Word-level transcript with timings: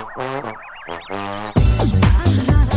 I'm 0.00 0.06
not 2.46 2.67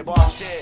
rebote. 0.00 0.59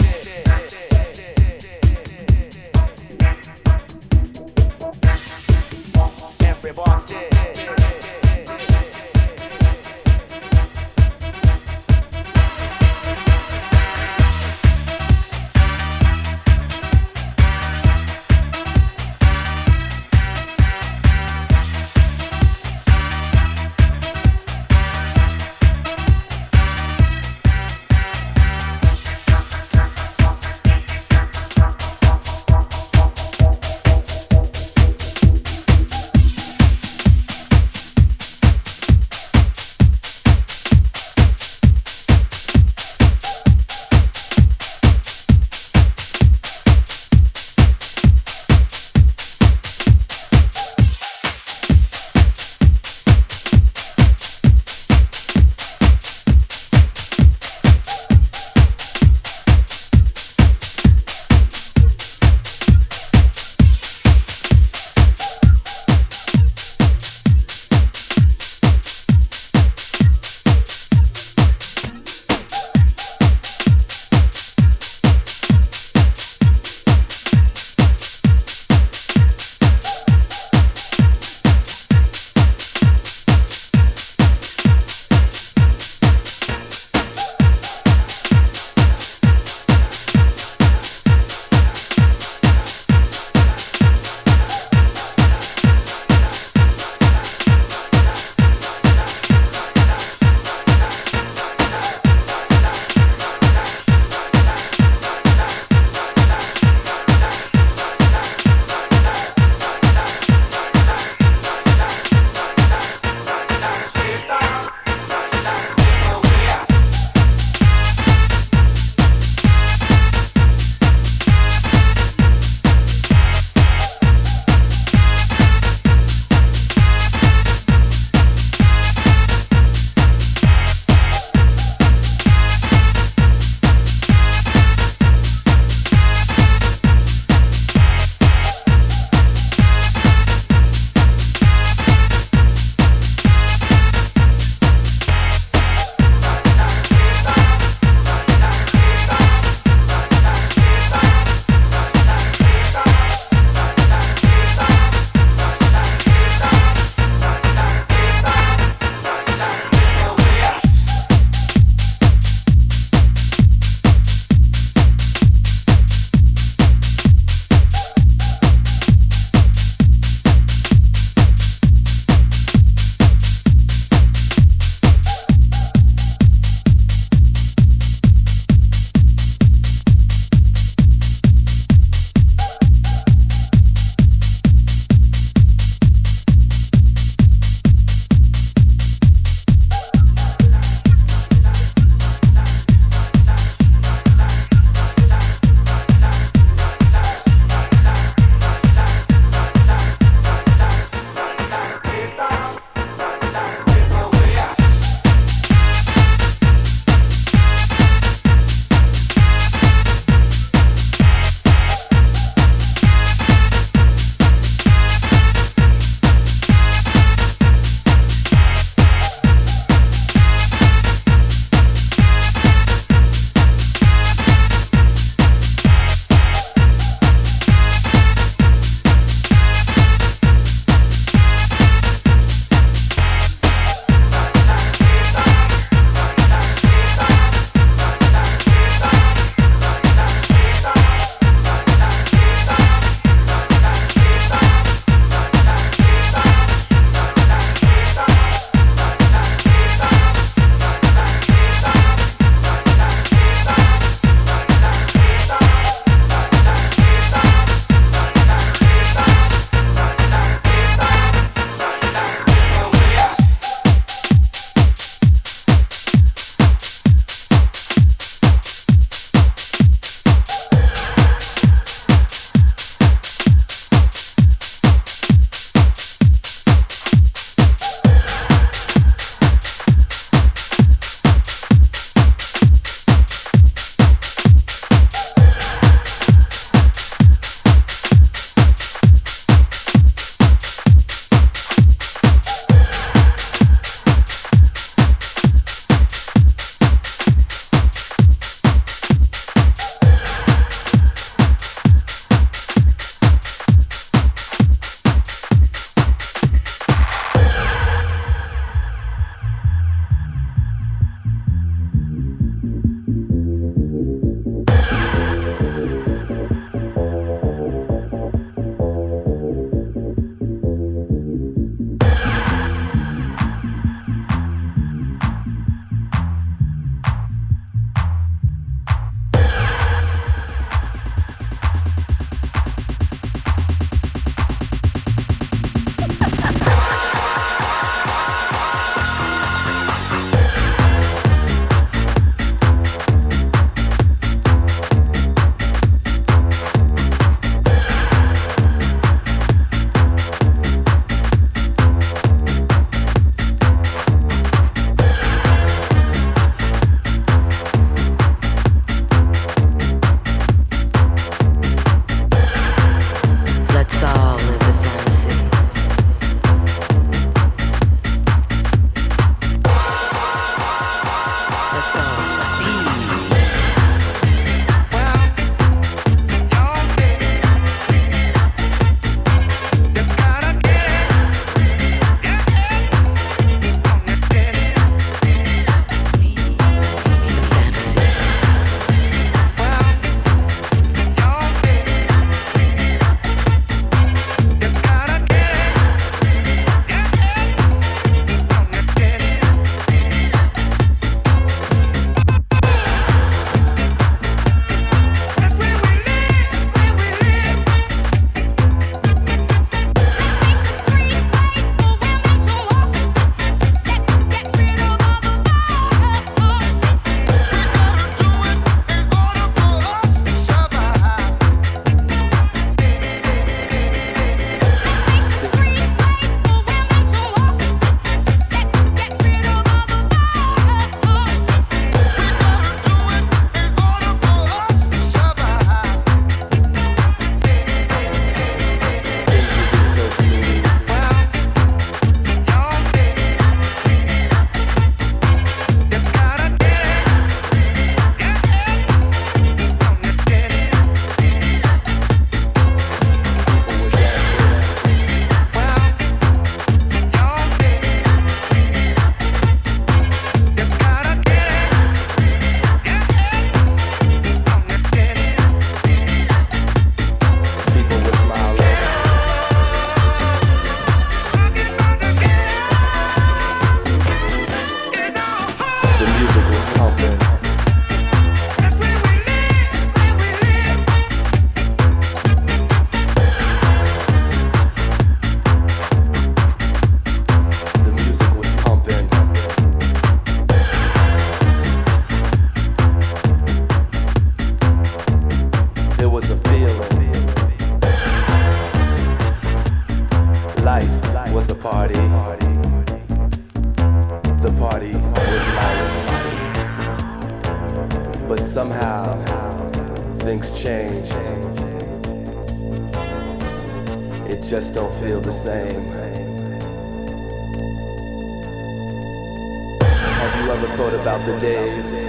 Have 520.09 520.25
you 520.25 520.33
ever 520.33 520.47
thought 520.57 520.73
about 520.73 521.05
the 521.05 521.19
days? 521.19 521.85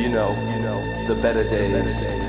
You 0.00 0.08
know, 0.08 0.34
you 0.50 0.60
know, 0.60 0.82
the 1.04 1.14
better 1.14 1.48
days. 1.48 2.25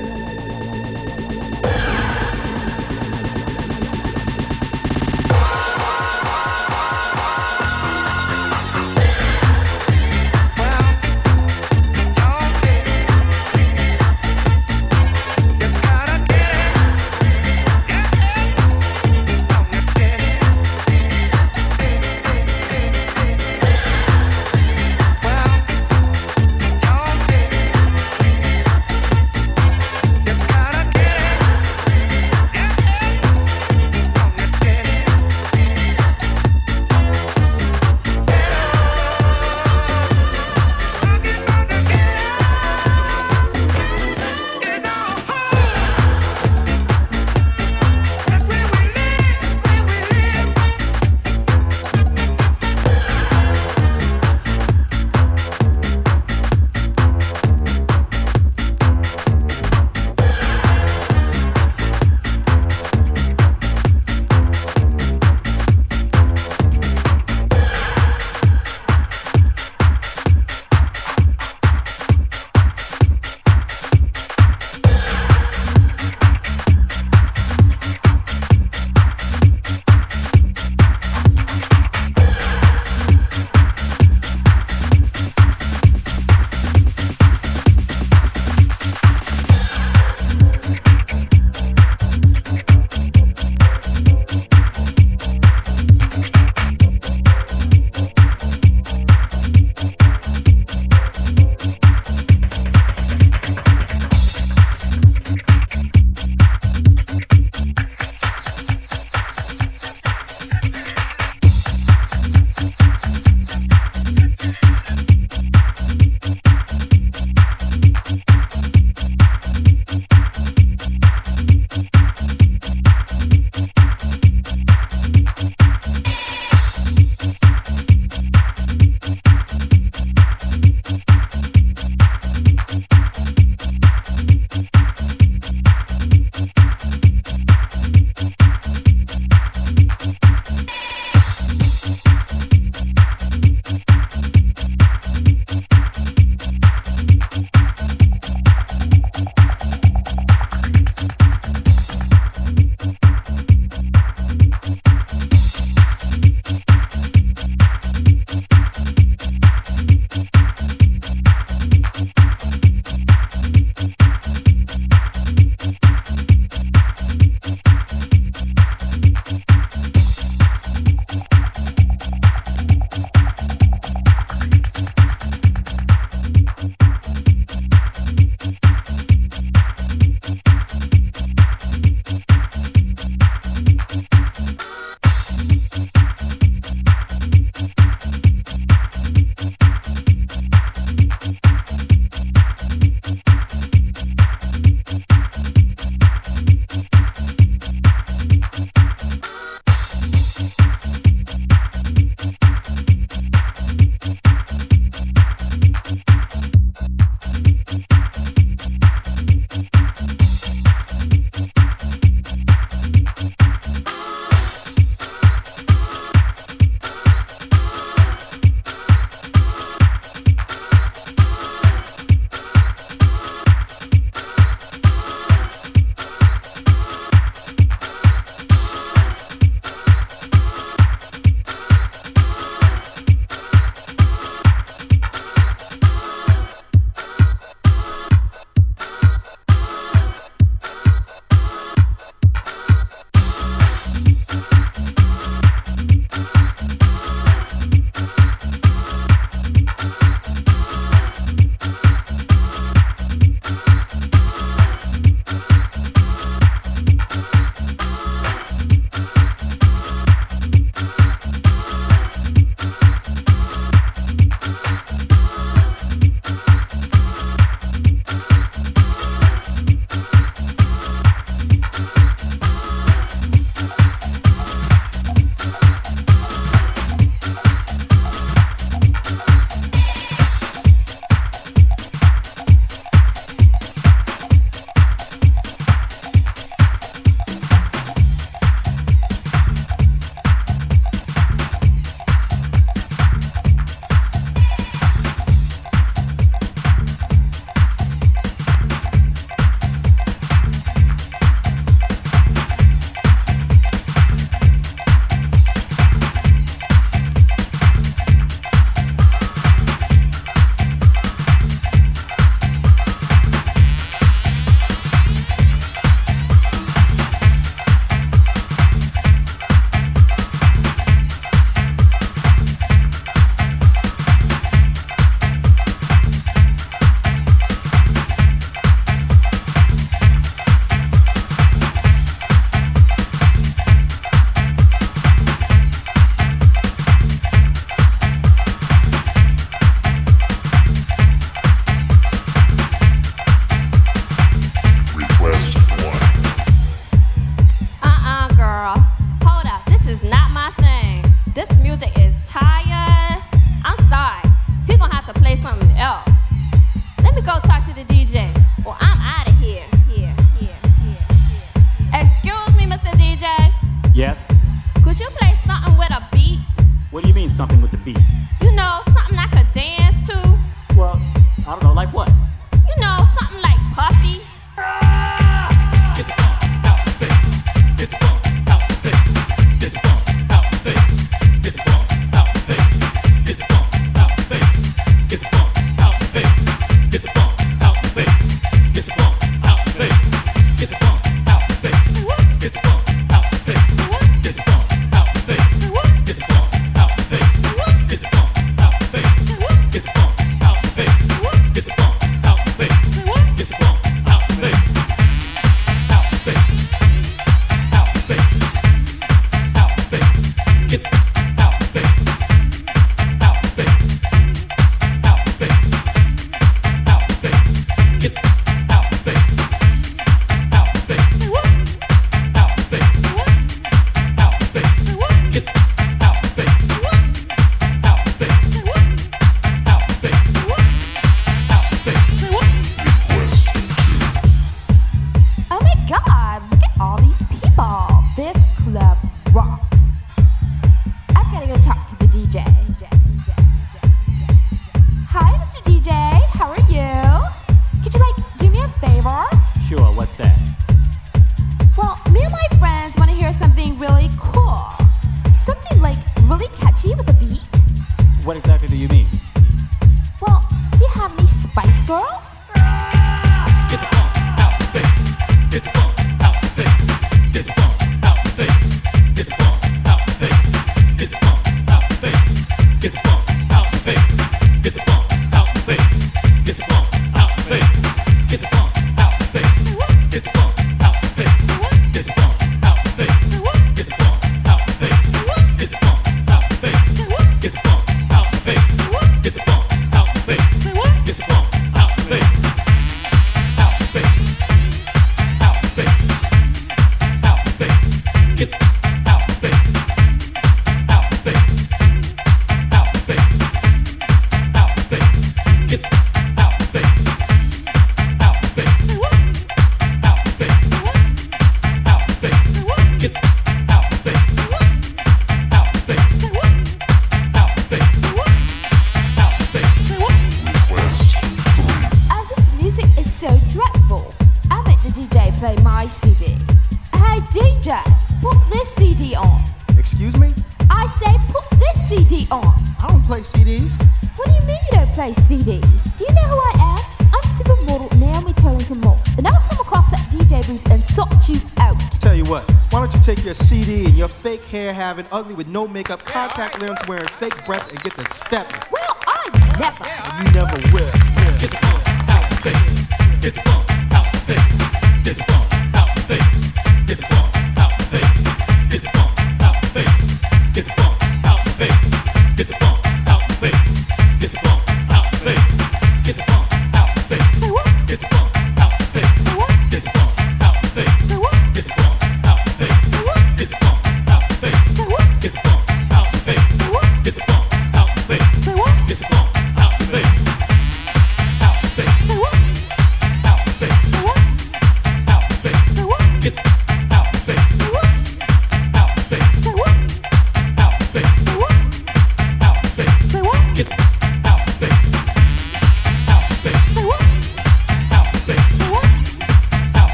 play 534.98 535.12
CDs. 535.12 535.96
Do 535.96 536.06
you 536.08 536.12
know 536.12 536.22
who 536.22 536.38
I 536.38 536.54
am? 536.58 537.10
I'm 537.14 537.22
supermodel 537.38 537.96
Naomi 538.00 538.32
Turlington 538.32 538.82
Moss, 538.82 539.16
and 539.16 539.28
I'll 539.28 539.40
come 539.48 539.60
across 539.60 539.88
that 539.92 540.08
DJ 540.10 540.44
booth 540.50 540.70
and 540.72 540.82
sort 540.90 541.28
you 541.28 541.36
out. 541.58 541.78
Tell 542.00 542.16
you 542.16 542.24
what, 542.24 542.42
why 542.72 542.80
don't 542.80 542.92
you 542.92 542.98
take 542.98 543.24
your 543.24 543.34
CD 543.34 543.84
and 543.84 543.94
your 543.94 544.08
fake 544.08 544.42
hair 544.46 544.72
having 544.72 545.06
ugly 545.12 545.34
with 545.34 545.46
no 545.46 545.68
makeup, 545.68 546.04
contact 546.04 546.60
lenses, 546.60 546.88
wearing 546.88 547.06
fake 547.06 547.46
breasts, 547.46 547.68
and 547.68 547.80
get 547.84 547.94
the 547.94 548.02
step. 548.06 548.50
Well, 548.72 548.96
I 549.06 549.30
never. 549.60 549.84
Yeah, 549.84 550.18
you 550.18 550.24
never 550.34 550.56
will. 550.74 550.90
Get 551.38 551.54
out, 551.62 551.88
out, 552.10 552.34
face. 552.42 552.77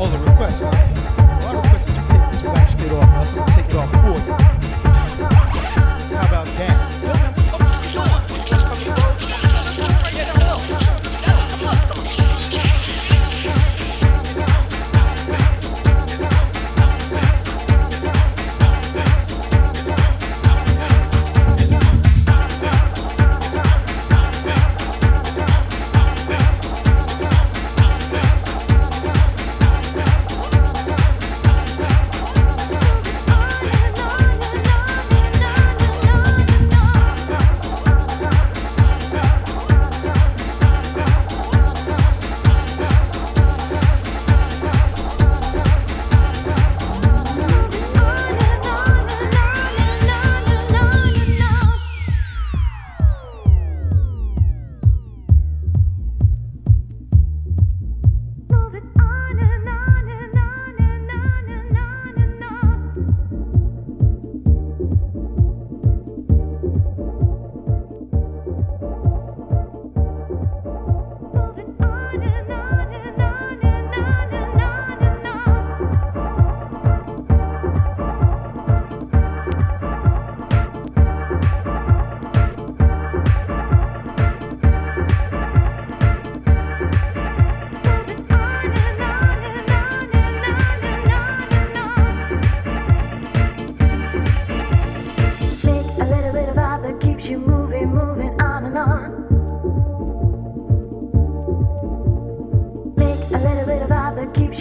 All 0.00 0.06
the 0.06 0.16
requests. 0.16 0.62
All 0.62 1.52
the 1.52 1.60
requests 1.62 1.94
take 2.08 2.24
this 2.30 2.42
off. 2.92 3.08
I 3.18 3.22
said 3.22 3.46
take 3.48 3.66
it 3.66 3.74
off 3.74 3.90
for. 3.90 4.39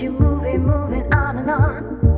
you 0.02 0.12
moving, 0.12 0.64
moving 0.64 1.14
on 1.14 1.38
and 1.40 1.50
on. 1.50 2.09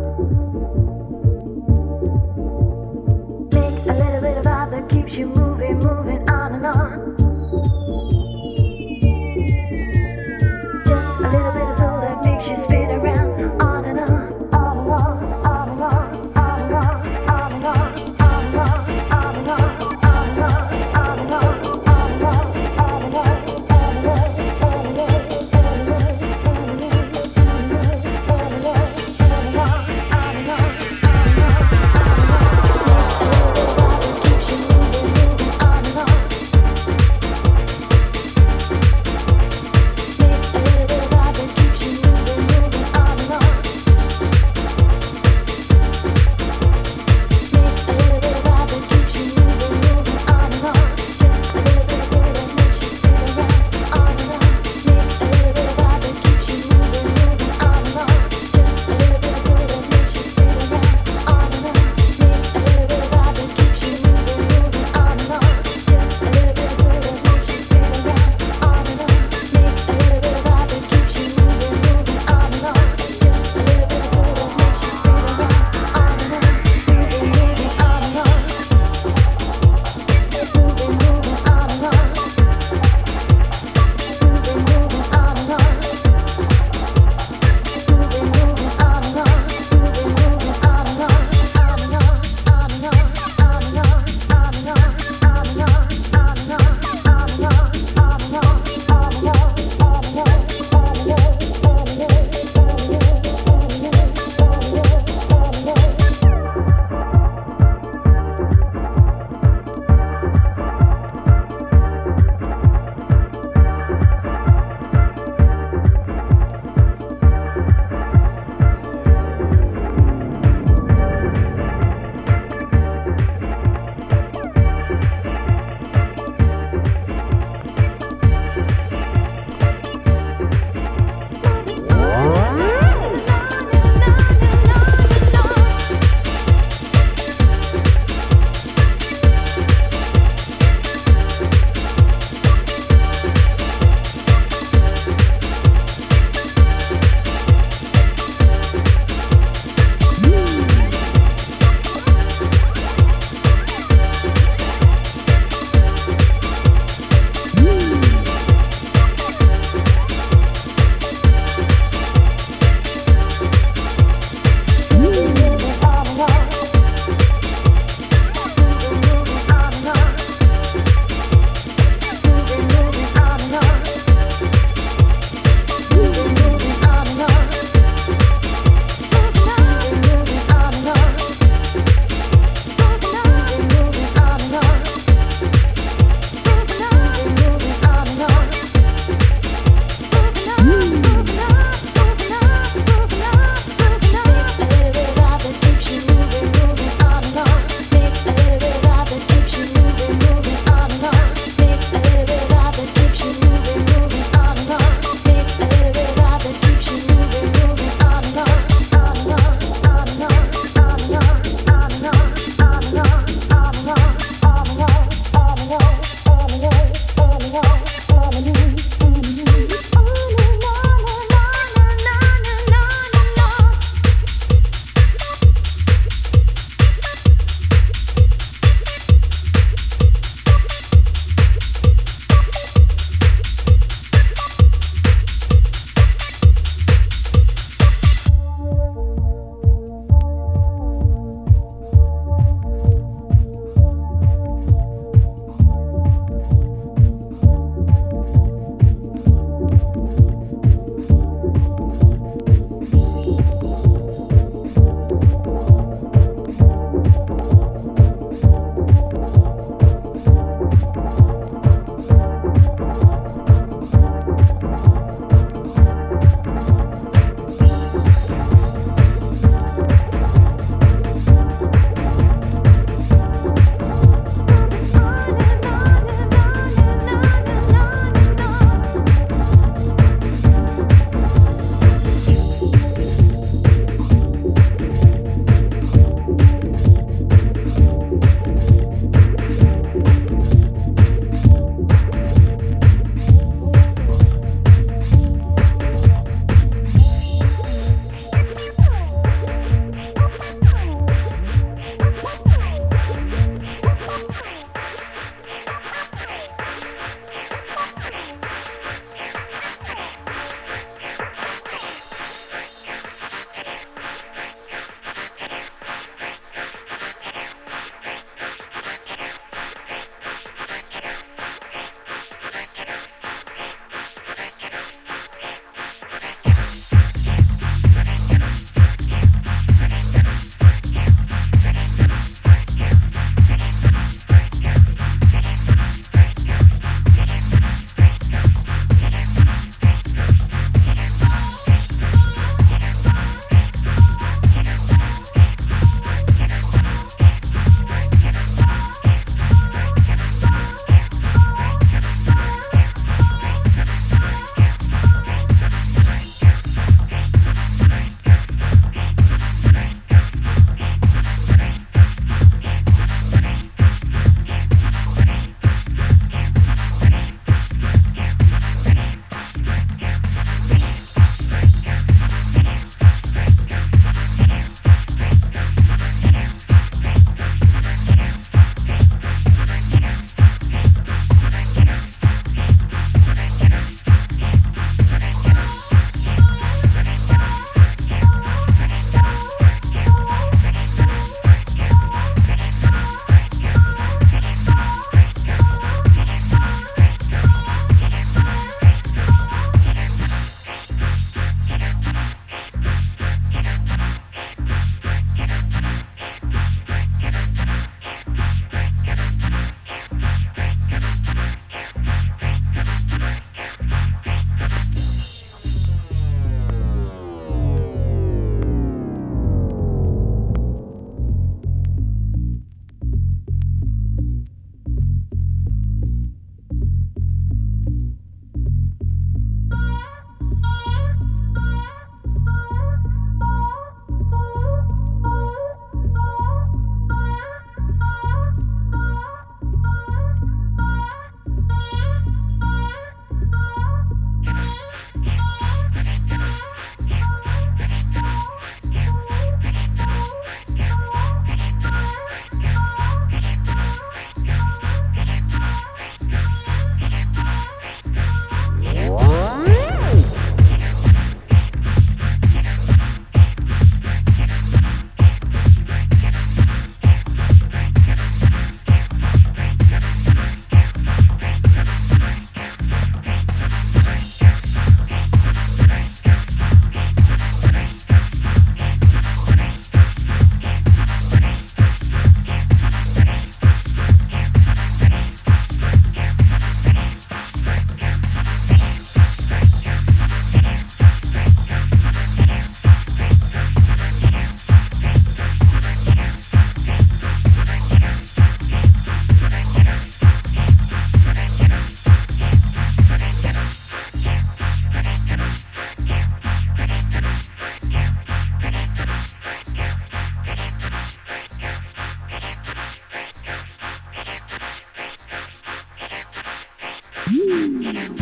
Thank 517.84 518.10
you. 518.10 518.21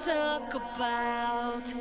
Talk 0.00 0.54
about. 0.54 1.74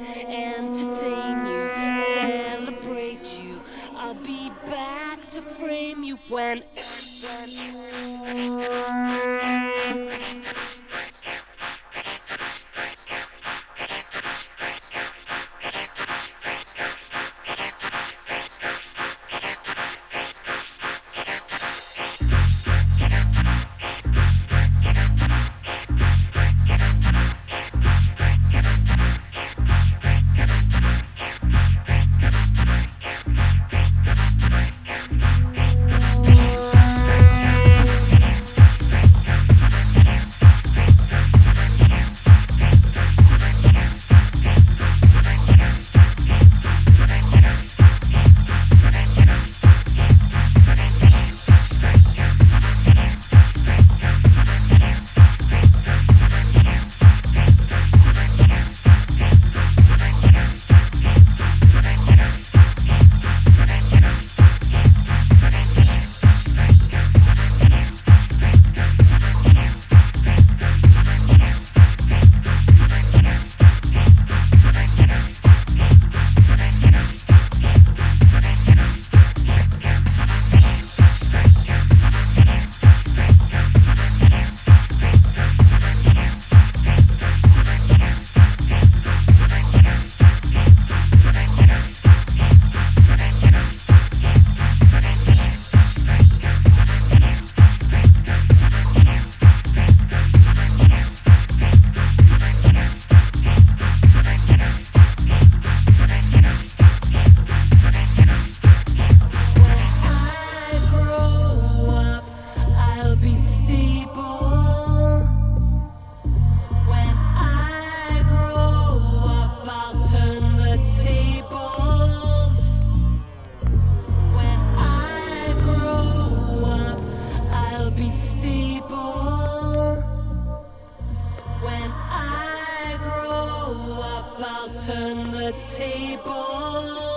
Turn 135.51 137.08